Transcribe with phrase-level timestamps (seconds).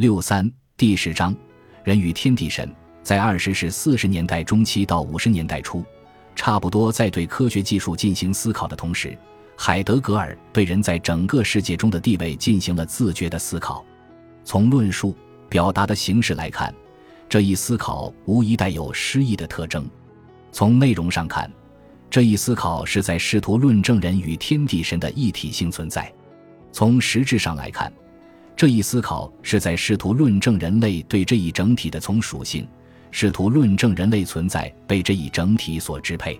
[0.00, 1.36] 六三第十章，
[1.84, 5.84] 人与天地神，在二十世四十年代中期到五十年代初，
[6.34, 9.14] 差不多在对科学技术进行思考的同时，
[9.58, 13.84] 海德格尔对人在整个世界中的地位进行了自觉的思考。
[14.42, 15.14] 从论述
[15.50, 16.74] 表达的形式来看，
[17.28, 19.82] 这一思考无疑带有诗意的特征；
[20.50, 21.52] 从内容上看，
[22.08, 26.04] 这一思考是在试图论证人与天地神的一体性存在；
[26.72, 27.92] 从实质上来看，
[28.56, 32.68] 这一思考是在试图论证人类对这一整体的从属性，
[33.10, 36.38] 试图论证人类存在被这一整体所支配。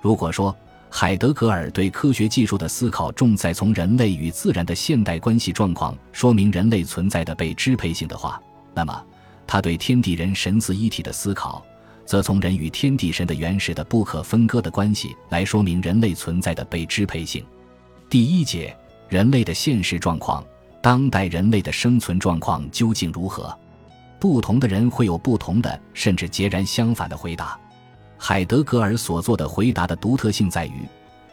[0.00, 0.56] 如果说
[0.88, 8.40] 海德格尔对科学技术的思考重在从人类与自然的现代关系状况说明人类存在的被支配性的话，
[8.74, 9.04] 那么
[9.46, 11.64] 他对天地人神似一体的思考，
[12.06, 17.44] 则从人与天地神的原始的不可分割的关系来说明人类存在的被支配性。
[18.08, 18.74] 第一节，
[19.08, 20.42] 人类的现实状况。
[20.82, 23.56] 当代人类的生存状况究竟如何？
[24.18, 27.58] 不同的人会有不同的，甚至截然相反的回答。
[28.16, 30.86] 海德格尔所做的回答的独特性在于，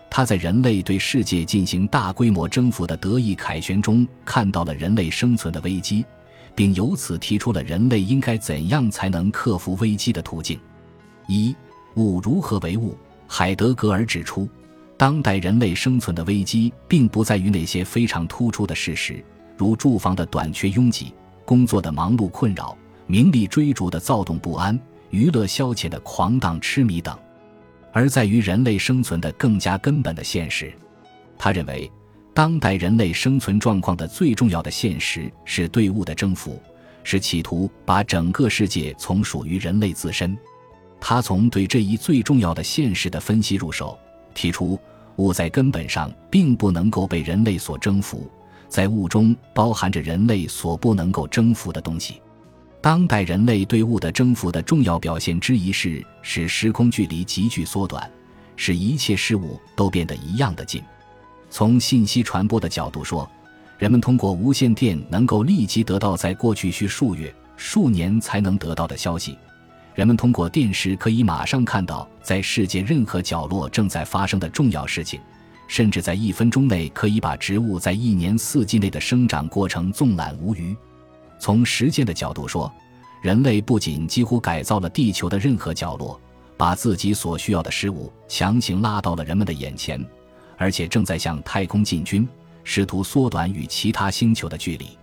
[0.10, 6.06] 他在人类对世界进行大规模征服的得意凯旋中看到了人类生存的危机，
[6.56, 10.60] 并由此提出了人类应该怎样才能克服危机的途径。
[11.28, 11.56] 一
[11.96, 12.98] 物如何为物？
[13.28, 14.48] 海德格尔指出，
[14.96, 19.24] 当代人类生存的危机并不在于那些非常突出的事实。
[19.58, 21.14] 如住房的短缺拥挤、
[21.44, 22.78] 工作的忙碌困扰、
[23.08, 27.18] 名利追逐的躁动不安、娱乐消遣的狂荡痴迷等，
[27.92, 30.72] 而在于人类生存的更加根本的现实。
[31.38, 31.92] 他认为，
[32.34, 36.62] 当代人类生存状况的最重要的现实是对物的征服，
[37.04, 40.38] 是企图把整个世界从属于人类自身。
[41.00, 43.98] 他从对这一最重要的现实的分析入手，
[44.34, 44.80] 提出
[45.16, 48.30] 物在根本上并不能够被人类所征服。
[48.70, 52.22] 在物中包含着人类所不能够征服的东西。
[52.80, 58.10] 当代人类对物的征服的重要表现之一是使时空距离急剧缩短，
[58.56, 60.82] 使一切事物都变得一样的近。
[61.50, 63.30] 从信息传播的角度说，
[63.78, 69.34] 人们通过无线电能够立即得到在过去需数月、数年才能得到的消息；
[69.96, 75.20] 人们通过电视可以马上看到在世界任何角落正在发生的重要事情。
[75.68, 80.76] 甚至在一分钟内可以把植物在一年四季内的生长过程纵览无余。
[81.40, 82.72] 从时间的角度说，
[83.22, 86.20] 人类不仅几乎改造了地球的任何角落，
[86.56, 90.04] 把自己所需要的事物强行拉到了人们的眼前，
[90.58, 92.28] 而且正在向太空进军，
[92.64, 94.98] 试图缩短与其他星球的距离。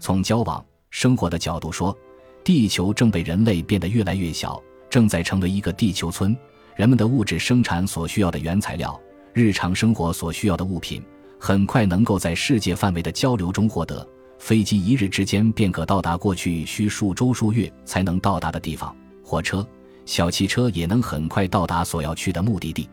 [0.00, 1.96] 从交往生活的角度说，
[2.42, 6.36] 地球正被人类变得越来越小，正在成为一个地球村。
[6.76, 8.98] 人们的物质生产所需要的原材料。
[9.32, 11.02] 日常生活所需要的物品，
[11.38, 14.06] 很快能够在世界范围的交流中获得。
[14.38, 19.66] 飞机一日之间便可到达过去需数周数月才能到达的地方，火车、
[20.06, 22.88] 小汽车也能很快到达所要去的目的地。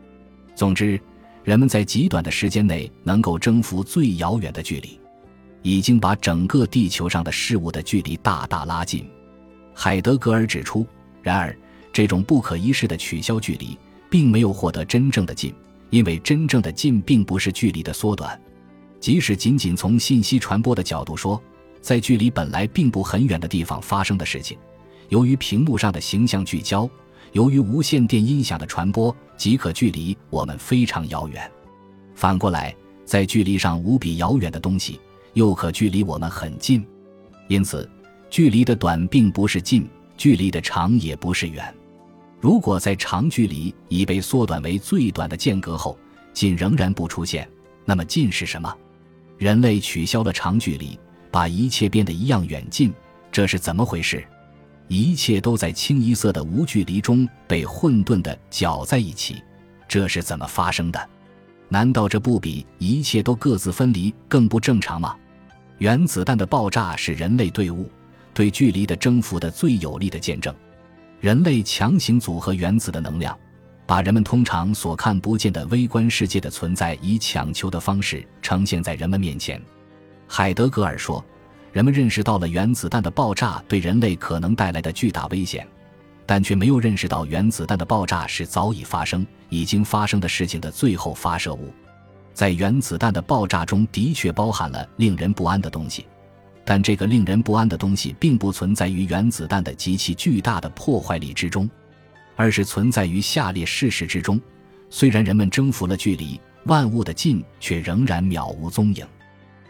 [0.55, 0.99] 总之，
[1.43, 4.99] 人们在极短的时间内能够征服最遥远的距离，
[5.61, 9.07] 已经把整个地球上的事物的距离大大拉近。
[9.73, 10.85] 海德格尔指出，
[11.21, 11.55] 然而
[11.93, 13.77] 这种不可一世的取消距离，
[14.09, 15.53] 并没有获得真正的近。
[15.95, 18.37] 因为真正的近并不是距离的缩短，
[18.99, 21.41] 即使仅仅从信息传播的角度说，
[21.79, 24.57] 在距离本来并不很远的地方发生的事情，
[25.07, 26.89] 由于屏幕上的形象聚焦，
[27.31, 31.49] 由于无线电音响的传播，即可距离我们非常遥远。
[32.13, 32.75] 反过来，
[33.05, 34.99] 在距离上无比遥远的东西，
[35.33, 36.85] 又可距离我们很近。
[37.47, 37.89] 因此，
[38.29, 41.73] 距离的短并不是近，距离的长也不是远。
[42.39, 45.97] 如果在长距离已被缩短为最短的间隔后，
[46.33, 47.49] 近仍然不出现，
[47.85, 48.71] 那么近是什么？
[49.37, 50.99] 人类取消了长距离，
[51.31, 52.93] 把一切变得一样远近，
[53.31, 54.23] 这是怎么回事？
[54.87, 59.41] 一切都在清一色的无距离中被混沌的搅在一起，
[59.87, 61.09] 这是怎么发生的？
[61.67, 65.15] 难道这不比一切都各自分离更不正常吗？
[65.79, 67.89] 原子弹的爆炸是人类对物、
[68.33, 70.53] 对距离的征服的最有力的见证。
[71.25, 73.35] 人类强行组合原子的能量，
[73.87, 79.59] 把人们通常所看不见的微观世界的存在以强求的方式呈现在人们面前。
[80.27, 81.25] 海德格尔说
[81.73, 85.67] ：“人们认识到了原子弹的爆炸对人类可能带来的巨大危险，
[86.27, 91.73] 但却没有认识到原子弹的爆炸是早已发生、已经发生的事情的最后发射物。
[92.35, 96.05] 在原子弹的爆炸中的确包含了令人不安的东西。”
[96.65, 101.69] 但这个令人不安的东西并不存在于原子弹的极其巨大的破坏力之中，
[102.35, 104.41] 而是存在于下列事实之中：
[104.89, 109.05] 虽然人们征服了距离，万物的近却仍然渺无踪影。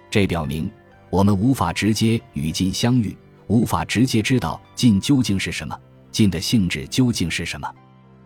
[0.09, 0.71] 这表明，
[1.09, 3.15] 我们无法直接与近相遇，
[3.47, 5.77] 无法直接知道近究竟是什么，
[6.12, 7.69] 近的性质究竟是什么。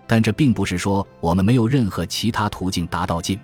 [0.06, 3.40] 但这并不是说我们没有任何其他途径达到近。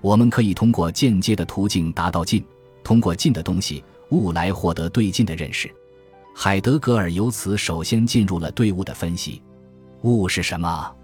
[0.00, 2.44] 我们可以通过间接的途径达到近，
[2.82, 3.82] 通过近的东西
[4.14, 5.70] 物来获得对尽的认识。
[6.34, 9.42] 海德格尔由此首先进入了对物的分析。
[10.02, 10.94] 物是什么？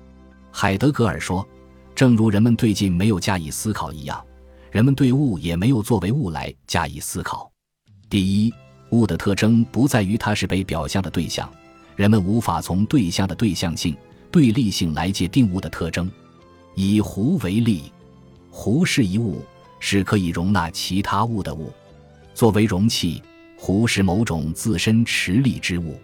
[0.52, 1.46] 海德格尔说，
[1.94, 4.24] 正如人们对尽没有加以思考一样，
[4.70, 7.50] 人们对物也没有作为物来加以思考。
[8.08, 8.52] 第一，
[8.90, 11.48] 物的特征不在于它是被表象的对象，
[11.96, 13.96] 人们无法从对象的对象性、
[14.30, 16.10] 对立性来界定物的特征。
[16.74, 17.92] 以湖为例，
[18.50, 19.44] 湖是一物，
[19.78, 21.72] 是可以容纳其他物的物。
[22.40, 23.22] 作为容器，
[23.54, 26.00] 壶是某种自身持力之物。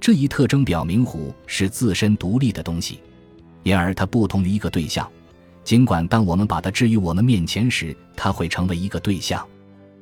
[0.00, 2.98] 这一特征表明壶是自身独立的东西，
[3.62, 5.08] 因而它不同于一个对象。
[5.62, 9.46] 尽管当我们把它置于我们面前时，它会成为一个对象。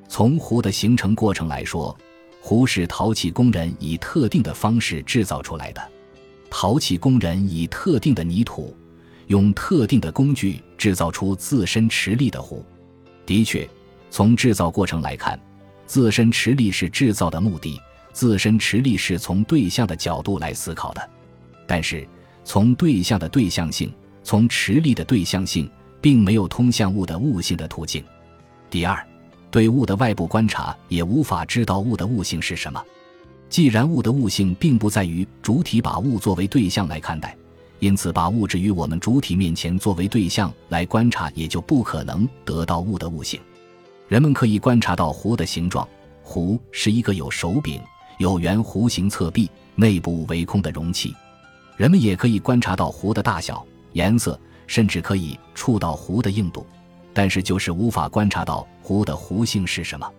[0.08, 1.94] 从壶的形成过程来说，
[2.40, 5.88] 壶是陶器工人以特定的方式制造出来的。
[6.48, 8.74] 陶器工人以特定的泥土，
[9.26, 12.64] 用特定的工具制造出自身持力的壶。
[13.26, 13.68] 的确，
[14.10, 15.38] 从制造过程来看，
[15.86, 17.80] 自身持力是制造的目的。
[18.12, 21.10] 自身持力是从对象的角度来思考的，
[21.66, 22.08] 但是
[22.44, 23.92] 从对象的对象性，
[24.22, 28.02] 从持力的对象性，并没有通向物的物性的途径。
[28.70, 29.06] 第二，
[29.50, 32.82] 对物的外部观察也无法知道物的物性是什么。
[33.50, 37.36] 既然物的物性并不在于主体把物作为对象来看待，
[37.80, 43.38] 因此把物置于我们主体面前作为对象来观察，也就不可能得到物的物性。
[44.08, 45.86] 人们可以观察到壶的形状，
[46.22, 47.80] 壶是一个有手柄。
[48.18, 51.14] 有圆弧形侧壁，内部为空的容器，
[51.76, 53.62] 人们也可以观察到壶的大小、
[53.92, 56.64] 颜色，甚至可以触到壶的硬度，
[57.12, 60.10] 但是就是无法观察到壶的弧性是什么。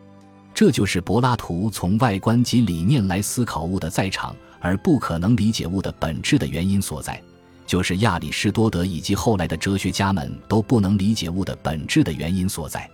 [0.54, 7.20] 这就是柏拉图从外观及理念来思考物的在场，而不可能理解物的本质的原因所在，
[7.66, 12.88] 就是亚里士多德以及后来的哲学家们都不能理解物的本质的原因所在。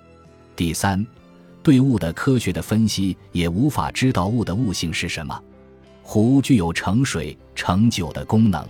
[0.55, 1.05] 第三。
[1.61, 5.41] 对物的科学的分析也无法知道物的物性是什么。
[6.01, 8.67] 壶具有盛水、盛酒的功能。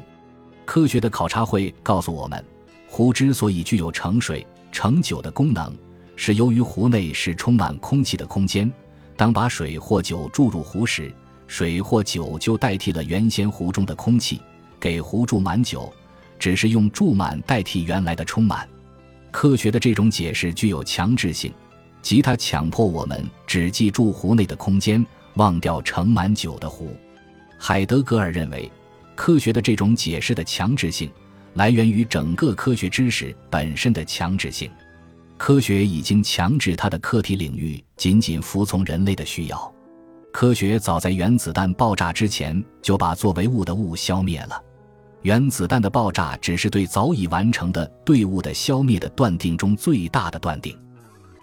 [0.64, 2.46] 科学的考察会告诉我们，
[2.88, 5.76] 壶之所以具有盛水、盛酒的功能，
[6.16, 8.72] 是由于壶内是充满空气的空间。
[9.18, 11.12] 当把水或酒注入壶时，
[11.48, 14.40] 水或酒就代替了原先壶中的空气，
[14.80, 15.92] 给壶注满酒，
[16.38, 18.70] 只是用注满代替原来的充满。
[19.32, 21.52] 科学的这种解释具有强制性。
[22.04, 25.04] 即他强迫我们只记住壶内的空间，
[25.36, 26.96] 忘掉盛满酒的壶。
[27.58, 28.70] 海德格尔认为，
[29.16, 31.10] 科学的这种解释的强制性，
[31.54, 34.70] 来源于整个科学知识本身的强制性。
[35.38, 39.74] 科学已经强制它的课题领域仅仅服从人类的需要。
[40.32, 44.62] 科学早在原子弹爆炸之前就把作为物的物消灭了。
[45.22, 50.78] 原子弹的爆炸只是对早已完成的对物的消灭的断定中最大的断定。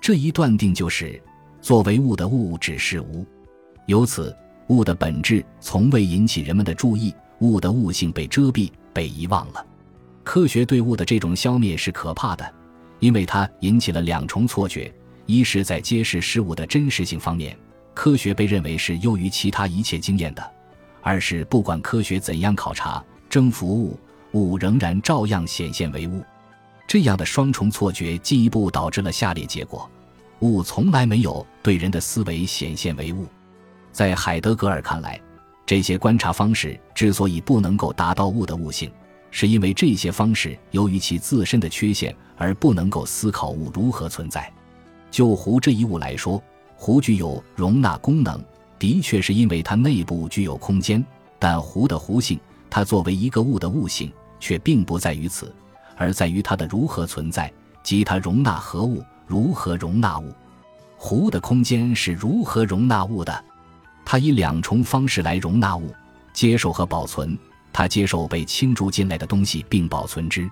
[0.00, 1.22] 这一断定就是，
[1.60, 3.24] 作为物的物只是无，
[3.86, 4.34] 由此
[4.68, 9.64] 物的本质从未引起人们的注意，物的物性被遮蔽、被遗忘了。
[10.24, 12.54] 科学对物的这种消灭是可怕的，
[12.98, 14.92] 因为它引起了两重错觉：
[15.26, 17.56] 一是，在揭示事物的真实性方面，
[17.92, 20.42] 科学被认为是优于其他一切经验的；
[21.02, 23.98] 二是，不管科学怎样考察、征服物，
[24.32, 26.22] 物仍然照样显现为物。
[26.86, 29.88] 这样的双重错觉进一步导致了下列结果：
[30.40, 33.26] 物从来没有对人的思维显现为物。
[33.92, 35.20] 在海德格尔看来，
[35.66, 38.90] 这些观察方式之所以不能够达到物的物性，
[39.30, 44.50] 是因为这些方式由于其自身的缺陷而不能够思考物如何存在。
[45.10, 46.42] 就壶这一物来说，
[46.76, 48.42] 壶具有容纳功能，
[48.78, 51.04] 的确是因为它内部具有空间。
[51.38, 55.54] 但壶的壶性，它作为一个物的物性，却并不在于此。
[55.96, 60.34] 而在于它的如何存在，即它容纳何物，如何容纳物。
[60.96, 63.44] 壶的空间是如何容纳物的？
[64.04, 65.94] 它以两重方式来容纳物：
[66.32, 67.38] 接受和保存。
[67.72, 70.50] 它接受被倾注进来的东西并保存之，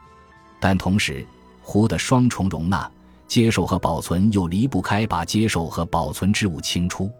[0.60, 1.26] 但同时，
[1.60, 2.88] 壶的双重容纳、
[3.26, 7.10] 接受和保存又离不开把接受和保存之物清出。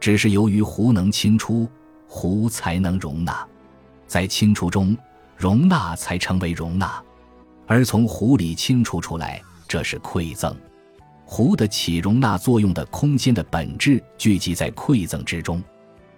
[0.00, 1.68] 只是由于壶能清出，
[2.08, 3.46] 壶才能容纳，
[4.06, 4.96] 在清除中，
[5.36, 6.98] 容纳才成为容纳。
[7.66, 10.56] 而从壶里清除出来，这是馈赠。
[11.24, 15.62] 壶的起容纳作用的空间的本质聚集在馈赠之中，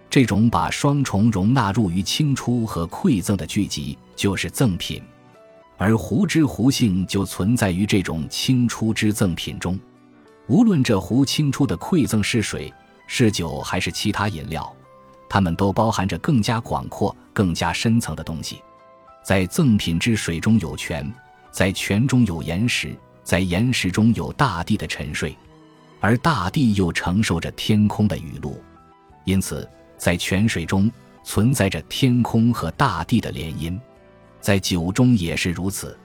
[0.09, 5.01] 这种把双重容纳入于清出和馈赠的聚集，就是赠品。
[5.77, 9.79] 而壶之壶性就存在于这种清出之赠品中。
[10.47, 12.73] 无论这壶清出的馈赠是水、
[13.05, 14.75] 是酒还是其他饮料，
[15.29, 18.61] 它们都包含着更加广阔、更加深层的东西。
[19.23, 21.09] 在赠品之水中有泉，
[21.51, 22.97] 在泉中有岩石，
[23.27, 25.37] 在岩石中有大地的沉睡，
[25.99, 28.63] 而大地又承受着天空的雨露。
[29.25, 30.89] 因此，在泉水中
[31.25, 33.77] 存在着天空和大地的联姻。
[34.39, 35.99] 在酒中也是如此，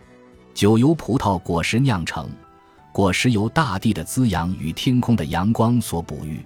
[0.53, 2.29] 酒由葡萄果实酿成，
[2.91, 6.45] 果实由大地的滋养与天空的阳光所哺育。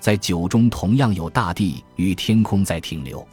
[0.00, 3.28] 在酒中同样有大地与天空在停留，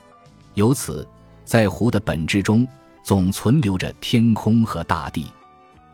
[0.56, 1.08] 由此，
[1.46, 2.68] 在湖的本质中
[3.04, 5.28] 总存留着天空和大地。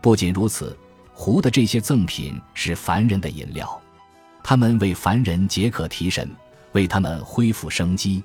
[0.00, 0.76] 不仅如此，
[1.12, 3.80] 湖的这些赠品是凡人的饮料，
[4.42, 6.28] 他们为凡人解渴提神，
[6.72, 8.22] 为他们恢复生机。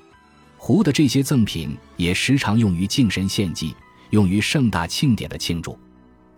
[0.57, 3.75] 湖的这些赠品也时常用于敬神献祭，
[4.11, 5.77] 用于盛大庆典的庆祝。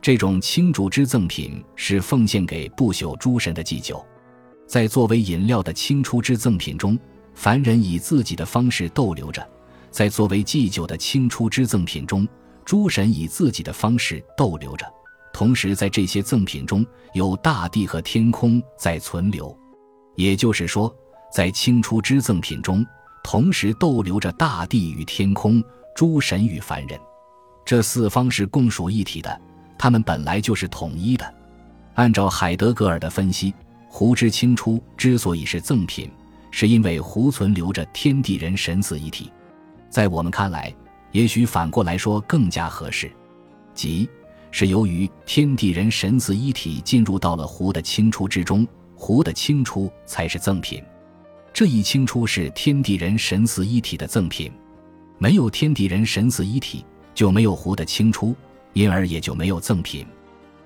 [0.02, 4.04] 这种青竹之赠品是奉献给不朽诸神的祭酒。
[4.66, 6.98] 在作为饮料的清初之赠品中，
[7.36, 9.42] 凡人以自己的方式逗留着；
[9.92, 12.28] 在作为祭酒的清初之赠品中，
[12.66, 14.86] 诸神以自己的方式逗留着。
[15.38, 19.56] 同时，在这些赠品中有大地和天空在存留，
[20.16, 20.92] 也就是说，
[21.32, 22.84] 在清初之赠品中，
[23.24, 25.64] 同时逗留着大地与天空、
[25.96, 27.00] 诸神与凡人。
[27.64, 29.40] 这四方是共属一体的，
[29.78, 31.36] 它们本来就是统一的。
[31.94, 33.54] 按照海德格尔的分析。
[33.90, 36.12] 湖之清初之所以是赠品，
[36.50, 39.32] 是因为湖存留着天地人神四一体。
[39.88, 40.74] 在我们看来，
[41.12, 43.12] 也许反过来说更加合适，
[43.76, 44.10] 即
[44.52, 50.84] 是由于天地人神四一体进入到了湖的清初之中，湖的清初才是赠品。
[51.54, 54.52] 这一清初是天地人神四一体的赠品，
[55.18, 58.36] 没有天地人神四一体，就没有湖的清初，
[58.74, 60.06] 因而也就没有赠品。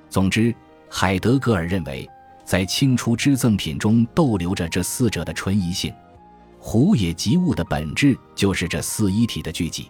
[0.09, 0.53] 总之，
[0.89, 2.09] 海德格尔认为。
[2.43, 5.93] 在清初之赠品中逗留着这四者的纯一性，
[6.59, 9.89] 湖也即物的本质就是这四一体的聚集。